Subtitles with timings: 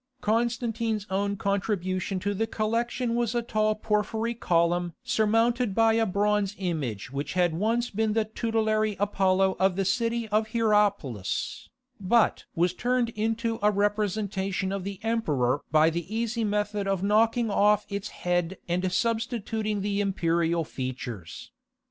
[0.21, 6.55] Constantine's own contribution to the collection was a tall porphyry column surmounted by a bronze
[6.57, 11.69] image which had once been the tutelary Apollo of the city of Hierapolis,
[11.99, 17.51] but was turned into a representation of the emperor by the easy method of knocking
[17.51, 21.51] off its head and substituting the imperial features.